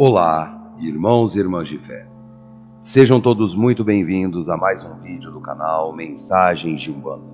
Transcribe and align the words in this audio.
Olá, 0.00 0.76
irmãos 0.78 1.34
e 1.34 1.40
irmãs 1.40 1.66
de 1.66 1.76
fé. 1.76 2.06
Sejam 2.80 3.20
todos 3.20 3.56
muito 3.56 3.82
bem-vindos 3.82 4.48
a 4.48 4.56
mais 4.56 4.84
um 4.84 4.94
vídeo 5.00 5.32
do 5.32 5.40
canal 5.40 5.92
Mensagens 5.92 6.80
de 6.80 6.92
Umbanda. 6.92 7.26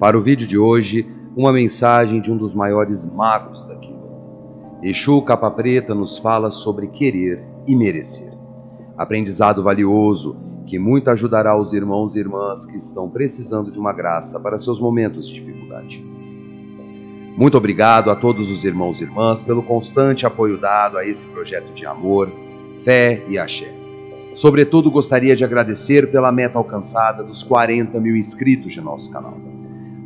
Para 0.00 0.16
o 0.16 0.22
vídeo 0.22 0.46
de 0.46 0.56
hoje, 0.56 1.06
uma 1.36 1.52
mensagem 1.52 2.22
de 2.22 2.32
um 2.32 2.36
dos 2.38 2.54
maiores 2.54 3.04
magos 3.12 3.62
da 3.64 3.76
Kimbanda. 3.76 4.80
Exu 4.82 5.20
Capa 5.20 5.50
Preta 5.50 5.94
nos 5.94 6.16
fala 6.16 6.50
sobre 6.50 6.86
querer 6.86 7.44
e 7.66 7.76
merecer. 7.76 8.32
Aprendizado 8.96 9.62
valioso 9.62 10.34
que 10.64 10.78
muito 10.78 11.10
ajudará 11.10 11.60
os 11.60 11.74
irmãos 11.74 12.16
e 12.16 12.20
irmãs 12.20 12.64
que 12.64 12.78
estão 12.78 13.10
precisando 13.10 13.70
de 13.70 13.78
uma 13.78 13.92
graça 13.92 14.40
para 14.40 14.58
seus 14.58 14.80
momentos 14.80 15.28
de 15.28 15.34
dificuldade. 15.34 16.15
Muito 17.36 17.58
obrigado 17.58 18.10
a 18.10 18.16
todos 18.16 18.50
os 18.50 18.64
irmãos 18.64 18.98
e 18.98 19.04
irmãs 19.04 19.42
pelo 19.42 19.62
constante 19.62 20.24
apoio 20.24 20.58
dado 20.58 20.96
a 20.96 21.06
esse 21.06 21.26
projeto 21.26 21.70
de 21.74 21.84
amor, 21.84 22.32
fé 22.82 23.22
e 23.28 23.38
axé. 23.38 23.70
Sobretudo, 24.32 24.90
gostaria 24.90 25.36
de 25.36 25.44
agradecer 25.44 26.10
pela 26.10 26.32
meta 26.32 26.56
alcançada 26.56 27.22
dos 27.22 27.42
40 27.42 28.00
mil 28.00 28.16
inscritos 28.16 28.72
de 28.72 28.80
nosso 28.80 29.12
canal. 29.12 29.36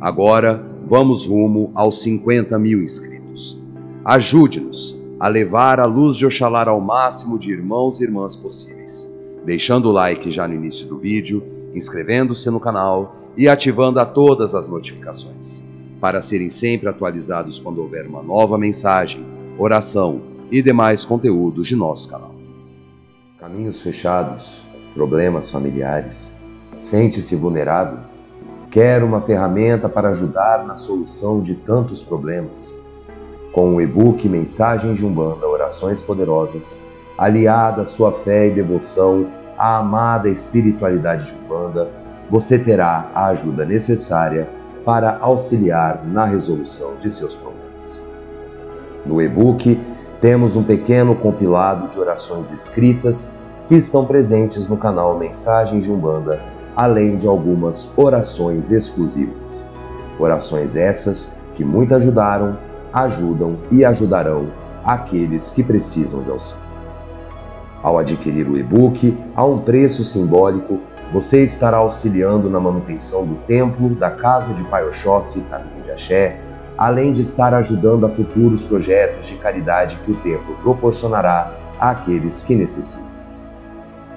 Agora, 0.01 0.61
vamos 0.85 1.25
rumo 1.25 1.71
aos 1.73 2.01
50 2.01 2.59
mil 2.59 2.83
inscritos. 2.83 3.63
Ajude-nos 4.03 5.01
a 5.17 5.29
levar 5.29 5.79
a 5.79 5.85
luz 5.85 6.17
de 6.17 6.25
Oxalá 6.25 6.67
ao 6.67 6.81
máximo 6.81 7.39
de 7.39 7.49
irmãos 7.49 8.01
e 8.01 8.03
irmãs 8.03 8.35
possíveis, 8.35 9.09
deixando 9.45 9.87
o 9.87 9.93
like 9.93 10.31
já 10.31 10.45
no 10.45 10.55
início 10.55 10.85
do 10.85 10.97
vídeo, 10.97 11.41
inscrevendo-se 11.73 12.49
no 12.49 12.59
canal 12.59 13.15
e 13.37 13.47
ativando 13.47 14.01
a 14.01 14.05
todas 14.05 14.53
as 14.53 14.67
notificações 14.67 15.70
para 16.01 16.19
serem 16.19 16.49
sempre 16.49 16.89
atualizados 16.89 17.59
quando 17.59 17.79
houver 17.79 18.07
uma 18.07 18.23
nova 18.23 18.57
mensagem, 18.57 19.23
oração 19.55 20.19
e 20.49 20.59
demais 20.59 21.05
conteúdos 21.05 21.67
de 21.67 21.75
nosso 21.75 22.09
canal. 22.09 22.33
Caminhos 23.39 23.79
fechados, 23.79 24.65
problemas 24.95 25.51
familiares, 25.51 26.35
sente-se 26.75 27.35
vulnerável? 27.35 27.99
Quer 28.71 29.03
uma 29.03 29.21
ferramenta 29.21 29.87
para 29.87 30.09
ajudar 30.09 30.65
na 30.65 30.75
solução 30.75 31.39
de 31.39 31.53
tantos 31.53 32.01
problemas? 32.01 32.75
Com 33.51 33.75
o 33.75 33.81
e-book 33.81 34.27
Mensagens 34.27 34.97
de 34.97 35.05
Umbanda 35.05 35.47
Orações 35.47 36.01
Poderosas, 36.01 36.79
aliada 37.15 37.83
à 37.83 37.85
sua 37.85 38.11
fé 38.11 38.47
e 38.47 38.51
devoção 38.51 39.27
à 39.55 39.77
amada 39.77 40.29
espiritualidade 40.29 41.27
de 41.27 41.35
Umbanda, 41.35 41.91
você 42.27 42.57
terá 42.57 43.11
a 43.13 43.27
ajuda 43.27 43.65
necessária 43.65 44.49
para 44.85 45.17
auxiliar 45.19 46.05
na 46.05 46.25
resolução 46.25 46.95
de 47.01 47.11
seus 47.11 47.35
problemas. 47.35 48.01
No 49.05 49.21
e-book, 49.21 49.79
temos 50.19 50.55
um 50.55 50.63
pequeno 50.63 51.15
compilado 51.15 51.87
de 51.87 51.99
orações 51.99 52.51
escritas 52.51 53.33
que 53.67 53.75
estão 53.75 54.05
presentes 54.05 54.67
no 54.67 54.77
canal 54.77 55.17
Mensagens 55.17 55.83
de 55.83 55.91
Umbanda, 55.91 56.39
além 56.75 57.17
de 57.17 57.27
algumas 57.27 57.91
orações 57.97 58.71
exclusivas. 58.71 59.67
Orações 60.19 60.75
essas 60.75 61.33
que 61.55 61.65
muito 61.65 61.95
ajudaram, 61.95 62.57
ajudam 62.93 63.57
e 63.71 63.83
ajudarão 63.83 64.47
aqueles 64.83 65.51
que 65.51 65.63
precisam 65.63 66.21
de 66.21 66.29
auxílio. 66.29 66.63
Ao 67.81 67.97
adquirir 67.97 68.47
o 68.47 68.57
e-book 68.57 69.17
a 69.35 69.43
um 69.43 69.59
preço 69.59 70.03
simbólico, 70.03 70.79
você 71.11 71.43
estará 71.43 71.77
auxiliando 71.77 72.49
na 72.49 72.59
manutenção 72.59 73.25
do 73.25 73.35
templo, 73.45 73.93
da 73.95 74.09
casa 74.09 74.53
de 74.53 74.63
Pai 74.63 74.85
Oxóssi, 74.85 75.41
Caminho 75.41 75.81
de 75.83 75.91
Axé, 75.91 76.39
além 76.77 77.11
de 77.11 77.21
estar 77.21 77.53
ajudando 77.53 78.05
a 78.05 78.09
futuros 78.09 78.63
projetos 78.63 79.27
de 79.27 79.35
caridade 79.35 79.97
que 80.05 80.11
o 80.11 80.17
templo 80.17 80.55
proporcionará 80.63 81.53
àqueles 81.79 82.41
que 82.43 82.55
necessitam. 82.55 83.11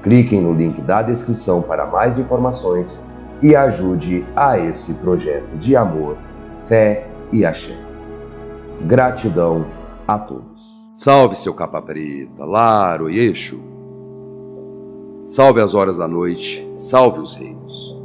Cliquem 0.02 0.40
no 0.40 0.52
link 0.52 0.80
da 0.82 1.02
descrição 1.02 1.62
para 1.62 1.86
mais 1.86 2.16
informações 2.18 3.06
e 3.42 3.56
ajude 3.56 4.24
a 4.36 4.58
esse 4.58 4.94
projeto 4.94 5.56
de 5.56 5.74
amor, 5.74 6.16
fé 6.60 7.06
e 7.32 7.44
axé. 7.44 7.76
Gratidão 8.82 9.66
a 10.06 10.18
todos. 10.18 10.84
Salve 10.94 11.34
seu 11.34 11.52
capa 11.54 11.82
preta, 11.82 12.44
Laro 12.44 13.10
e 13.10 13.18
Eixo. 13.18 13.73
Salve 15.26 15.58
as 15.62 15.72
horas 15.72 15.96
da 15.96 16.06
noite, 16.06 16.70
salve 16.76 17.18
os 17.18 17.34
reinos. 17.34 17.98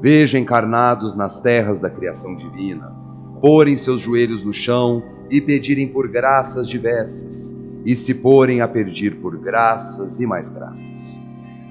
Veja 0.00 0.38
encarnados 0.38 1.16
nas 1.16 1.40
terras 1.40 1.80
da 1.80 1.90
criação 1.90 2.36
divina, 2.36 2.94
porem 3.40 3.76
seus 3.76 4.00
joelhos 4.00 4.44
no 4.44 4.52
chão 4.52 5.02
e 5.28 5.40
pedirem 5.40 5.88
por 5.88 6.06
graças 6.06 6.68
diversas, 6.68 7.60
e 7.84 7.96
se 7.96 8.14
porem 8.14 8.60
a 8.60 8.68
pedir 8.68 9.16
por 9.16 9.36
graças 9.36 10.20
e 10.20 10.26
mais 10.26 10.48
graças. 10.48 11.20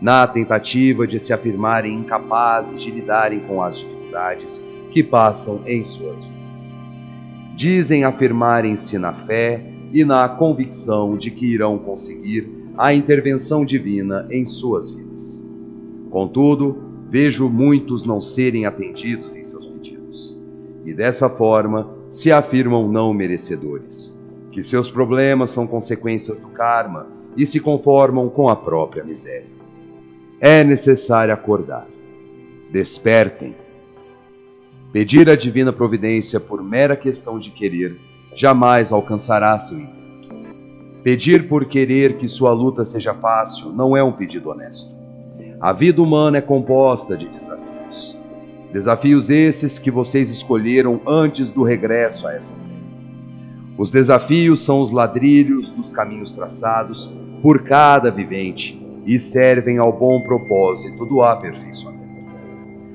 Na 0.01 0.27
tentativa 0.27 1.07
de 1.07 1.17
se 1.17 1.31
afirmarem 1.31 1.93
incapazes 1.93 2.81
de 2.81 2.91
lidarem 2.91 3.39
com 3.39 3.63
as 3.63 3.77
dificuldades 3.77 4.61
que 4.91 5.01
passam 5.01 5.61
em 5.65 5.85
suas 5.85 6.25
vidas. 6.25 6.77
Dizem 7.55 8.03
afirmarem-se 8.03 8.97
na 8.97 9.13
fé 9.13 9.63
e 9.93 10.03
na 10.03 10.27
convicção 10.27 11.15
de 11.15 11.31
que 11.31 11.45
irão 11.45 11.77
conseguir 11.77 12.58
a 12.79 12.93
intervenção 12.93 13.65
divina 13.65 14.25
em 14.31 14.45
suas 14.45 14.89
vidas. 14.89 15.45
Contudo, 16.09 16.77
vejo 17.09 17.49
muitos 17.49 18.05
não 18.05 18.21
serem 18.21 18.65
atendidos 18.65 19.35
em 19.35 19.43
seus 19.43 19.65
pedidos, 19.65 20.41
e 20.85 20.93
dessa 20.93 21.29
forma 21.29 21.93
se 22.09 22.31
afirmam 22.31 22.89
não 22.89 23.13
merecedores, 23.13 24.17
que 24.53 24.63
seus 24.63 24.89
problemas 24.89 25.51
são 25.51 25.67
consequências 25.67 26.39
do 26.39 26.47
karma 26.47 27.07
e 27.35 27.45
se 27.45 27.59
conformam 27.59 28.29
com 28.29 28.47
a 28.47 28.55
própria 28.55 29.03
miséria. 29.03 29.59
É 30.39 30.63
necessário 30.63 31.33
acordar. 31.33 31.85
Despertem. 32.71 33.57
Pedir 34.93 35.29
a 35.29 35.35
divina 35.35 35.73
providência 35.73 36.39
por 36.39 36.63
mera 36.63 36.95
questão 36.95 37.39
de 37.39 37.51
querer 37.51 37.99
jamais 38.33 38.93
alcançará 38.93 39.59
seu 39.59 39.77
intento. 39.77 39.98
Pedir 41.09 41.47
por 41.47 41.65
querer 41.65 42.17
que 42.17 42.27
sua 42.27 42.53
luta 42.53 42.85
seja 42.85 43.15
fácil 43.15 43.71
não 43.71 43.97
é 43.97 44.03
um 44.03 44.11
pedido 44.11 44.51
honesto. 44.51 44.95
A 45.59 45.73
vida 45.73 46.03
humana 46.03 46.37
é 46.37 46.41
composta 46.41 47.17
de 47.17 47.27
desafios. 47.27 48.15
Desafios 48.71 49.31
esses 49.31 49.79
que 49.79 49.89
vocês 49.89 50.29
escolheram 50.29 51.01
antes 51.07 51.49
do 51.49 51.63
regresso 51.63 52.27
a 52.27 52.35
essa 52.35 52.53
terra. 52.53 52.69
Os 53.75 53.89
desafios 53.89 54.61
são 54.61 54.81
os 54.81 54.91
ladrilhos 54.91 55.71
dos 55.71 55.91
caminhos 55.91 56.31
traçados 56.31 57.11
por 57.41 57.63
cada 57.63 58.11
vivente 58.11 58.79
e 59.03 59.17
servem 59.17 59.79
ao 59.79 59.91
bom 59.91 60.21
propósito 60.21 61.07
do 61.07 61.23
aperfeiçoamento. 61.23 62.23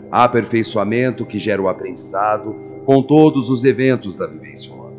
Aperfeiçoamento 0.09 1.27
que 1.27 1.41
gera 1.41 1.61
o 1.61 1.67
aprendizado 1.67 2.55
com 2.87 3.03
todos 3.03 3.51
os 3.51 3.65
eventos 3.65 4.15
da 4.15 4.29
vivência 4.29 4.73
humana. 4.73 4.95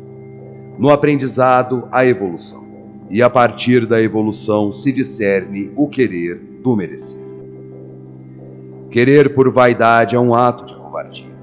No 0.78 0.90
aprendizado, 0.90 1.88
a 1.90 2.04
evolução 2.04 2.65
e 3.10 3.22
a 3.22 3.30
partir 3.30 3.86
da 3.86 4.00
evolução 4.00 4.72
se 4.72 4.92
discerne 4.92 5.70
o 5.76 5.88
querer 5.88 6.36
do 6.62 6.76
merecer. 6.76 7.20
Querer 8.90 9.34
por 9.34 9.50
vaidade 9.50 10.16
é 10.16 10.20
um 10.20 10.34
ato 10.34 10.64
de 10.64 10.74
covardia. 10.74 11.36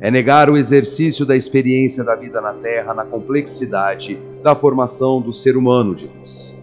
É 0.00 0.10
negar 0.10 0.50
o 0.50 0.56
exercício 0.56 1.24
da 1.24 1.36
experiência 1.36 2.04
da 2.04 2.14
vida 2.14 2.40
na 2.40 2.52
Terra 2.52 2.94
na 2.94 3.04
complexidade 3.04 4.18
da 4.42 4.54
formação 4.54 5.20
do 5.20 5.32
ser 5.32 5.56
humano 5.56 5.94
de 5.94 6.06
luz. 6.06 6.60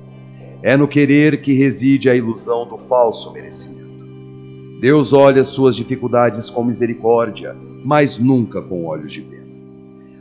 É 0.62 0.78
no 0.78 0.88
querer 0.88 1.42
que 1.42 1.54
reside 1.54 2.10
a 2.10 2.16
ilusão 2.16 2.68
do 2.68 2.78
falso 2.78 3.34
merecimento. 3.34 3.82
Deus 4.80 5.12
olha 5.12 5.44
suas 5.44 5.76
dificuldades 5.76 6.50
com 6.50 6.64
misericórdia, 6.64 7.56
mas 7.84 8.18
nunca 8.20 8.62
com 8.62 8.86
olhos 8.86 9.12
de 9.12 9.22
pena. 9.22 9.42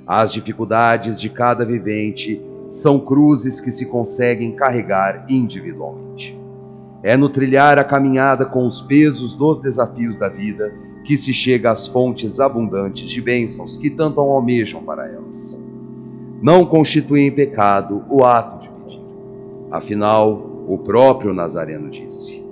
As 0.07 0.33
dificuldades 0.33 1.21
de 1.21 1.29
cada 1.29 1.65
vivente 1.65 2.41
são 2.71 3.01
cruzes 3.01 3.61
que 3.61 3.73
se 3.73 3.87
conseguem 3.87 4.53
carregar 4.53 5.27
individualmente. 5.29 6.39
É 7.03 7.17
no 7.17 7.29
trilhar 7.29 7.79
a 7.79 7.85
caminhada 7.85 8.45
com 8.45 8.67
os 8.67 8.81
pesos 8.81 9.35
dos 9.35 9.59
desafios 9.59 10.17
da 10.17 10.29
vida 10.29 10.73
que 11.05 11.17
se 11.17 11.33
chega 11.33 11.71
às 11.71 11.87
fontes 11.87 12.39
abundantes 12.39 13.11
de 13.11 13.21
bênçãos 13.21 13.77
que 13.77 13.91
tanto 13.91 14.21
almejam 14.21 14.83
para 14.83 15.09
elas. 15.09 15.61
Não 16.43 16.65
constitui 16.65 17.31
pecado 17.31 18.05
o 18.09 18.25
ato 18.25 18.61
de 18.61 18.69
pedir. 18.69 19.03
Afinal, 19.71 20.65
o 20.69 20.79
próprio 20.79 21.35
Nazareno 21.35 21.91
disse: 21.91 22.45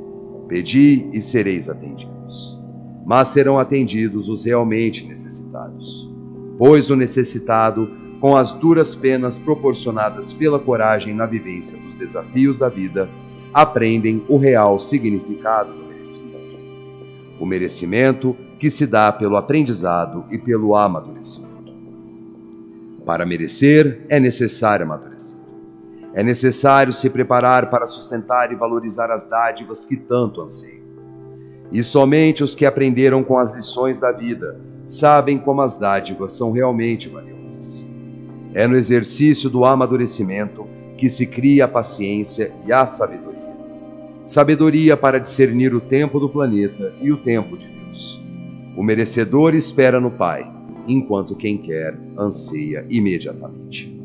Pedi 0.48 1.08
e 1.12 1.22
sereis 1.22 1.68
atendidos. 1.68 2.58
Mas 3.06 3.28
serão 3.28 3.58
atendidos 3.58 4.28
os 4.28 4.44
realmente 4.44 5.06
necessitados. 5.06 6.10
Pois 6.58 6.90
o 6.90 6.96
necessitado 6.96 7.88
com 8.20 8.36
as 8.36 8.52
duras 8.52 8.94
penas 8.94 9.38
proporcionadas 9.38 10.32
pela 10.32 10.58
coragem 10.58 11.14
na 11.14 11.26
vivência 11.26 11.78
dos 11.78 11.94
desafios 11.94 12.58
da 12.58 12.68
vida, 12.68 13.08
aprendem 13.52 14.24
o 14.28 14.36
real 14.36 14.78
significado 14.78 15.72
do 15.72 15.84
merecimento. 15.84 16.56
O 17.38 17.46
merecimento 17.46 18.36
que 18.58 18.68
se 18.70 18.86
dá 18.86 19.12
pelo 19.12 19.36
aprendizado 19.36 20.24
e 20.30 20.38
pelo 20.38 20.74
amadurecimento. 20.74 21.48
Para 23.06 23.24
merecer, 23.24 24.04
é 24.08 24.18
necessário 24.18 24.84
amadurecer. 24.84 25.40
É 26.12 26.22
necessário 26.22 26.92
se 26.92 27.08
preparar 27.08 27.70
para 27.70 27.86
sustentar 27.86 28.50
e 28.50 28.56
valorizar 28.56 29.10
as 29.10 29.28
dádivas 29.28 29.84
que 29.84 29.96
tanto 29.96 30.40
anseiam. 30.40 30.82
E 31.70 31.84
somente 31.84 32.42
os 32.42 32.54
que 32.54 32.66
aprenderam 32.66 33.22
com 33.22 33.38
as 33.38 33.54
lições 33.54 34.00
da 34.00 34.10
vida 34.10 34.60
sabem 34.86 35.38
como 35.38 35.60
as 35.60 35.76
dádivas 35.76 36.32
são 36.32 36.50
realmente 36.50 37.08
valiosas. 37.08 37.86
É 38.58 38.66
no 38.66 38.74
exercício 38.74 39.48
do 39.48 39.64
amadurecimento 39.64 40.66
que 40.96 41.08
se 41.08 41.28
cria 41.28 41.66
a 41.66 41.68
paciência 41.68 42.52
e 42.66 42.72
a 42.72 42.88
sabedoria. 42.88 43.56
Sabedoria 44.26 44.96
para 44.96 45.20
discernir 45.20 45.72
o 45.72 45.80
tempo 45.80 46.18
do 46.18 46.28
planeta 46.28 46.92
e 47.00 47.12
o 47.12 47.18
tempo 47.18 47.56
de 47.56 47.68
Deus. 47.68 48.20
O 48.76 48.82
merecedor 48.82 49.54
espera 49.54 50.00
no 50.00 50.10
Pai, 50.10 50.44
enquanto 50.88 51.36
quem 51.36 51.56
quer 51.56 51.96
anseia 52.18 52.84
imediatamente. 52.90 53.96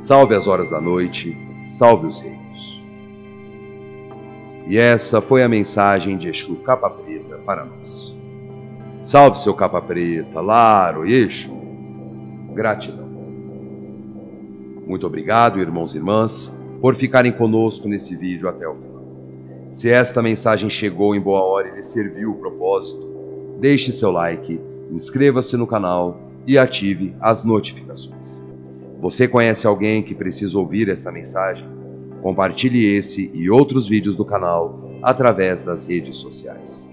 Salve 0.00 0.34
as 0.34 0.48
horas 0.48 0.70
da 0.70 0.80
noite, 0.80 1.36
salve 1.68 2.08
os 2.08 2.20
reinos. 2.20 2.82
E 4.66 4.76
essa 4.76 5.20
foi 5.20 5.44
a 5.44 5.48
mensagem 5.48 6.18
de 6.18 6.28
Exu 6.28 6.56
Capa 6.56 6.90
Preta 6.90 7.36
para 7.46 7.64
nós. 7.64 8.16
Salve 9.00 9.38
seu 9.38 9.54
capa 9.54 9.80
preta, 9.80 10.40
Laro 10.40 11.06
Exu. 11.06 11.65
Gratidão. 12.56 13.06
Muito 14.86 15.06
obrigado, 15.06 15.60
irmãos 15.60 15.94
e 15.94 15.98
irmãs, 15.98 16.56
por 16.80 16.94
ficarem 16.94 17.30
conosco 17.30 17.86
nesse 17.86 18.16
vídeo 18.16 18.48
até 18.48 18.66
o 18.66 18.74
final. 18.74 19.04
Se 19.70 19.90
esta 19.90 20.22
mensagem 20.22 20.70
chegou 20.70 21.14
em 21.14 21.20
boa 21.20 21.42
hora 21.42 21.68
e 21.68 21.74
lhe 21.74 21.82
serviu 21.82 22.30
o 22.30 22.36
propósito, 22.36 23.06
deixe 23.60 23.92
seu 23.92 24.10
like, 24.10 24.58
inscreva-se 24.90 25.54
no 25.54 25.66
canal 25.66 26.18
e 26.46 26.56
ative 26.56 27.14
as 27.20 27.44
notificações. 27.44 28.42
Você 29.02 29.28
conhece 29.28 29.66
alguém 29.66 30.02
que 30.02 30.14
precisa 30.14 30.58
ouvir 30.58 30.88
essa 30.88 31.12
mensagem? 31.12 31.68
Compartilhe 32.22 32.86
esse 32.86 33.30
e 33.34 33.50
outros 33.50 33.86
vídeos 33.86 34.16
do 34.16 34.24
canal 34.24 34.98
através 35.02 35.62
das 35.62 35.86
redes 35.86 36.16
sociais. 36.16 36.90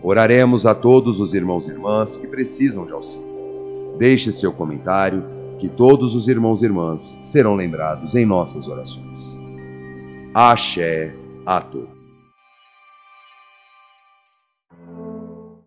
Oraremos 0.00 0.66
a 0.66 0.74
todos 0.74 1.18
os 1.18 1.34
irmãos 1.34 1.66
e 1.66 1.72
irmãs 1.72 2.16
que 2.16 2.28
precisam 2.28 2.86
de 2.86 2.92
auxílio. 2.92 3.29
Deixe 3.98 4.32
seu 4.32 4.52
comentário, 4.52 5.24
que 5.58 5.68
todos 5.68 6.14
os 6.14 6.26
irmãos 6.26 6.62
e 6.62 6.64
irmãs 6.64 7.18
serão 7.20 7.54
lembrados 7.54 8.14
em 8.14 8.24
nossas 8.24 8.66
orações. 8.66 9.38
Axé 10.32 11.14
a 11.44 11.60
todos. 11.60 11.99